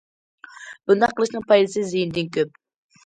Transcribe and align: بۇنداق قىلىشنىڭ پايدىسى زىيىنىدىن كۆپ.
بۇنداق 0.91 1.13
قىلىشنىڭ 1.19 1.45
پايدىسى 1.53 1.85
زىيىنىدىن 1.93 2.33
كۆپ. 2.39 2.59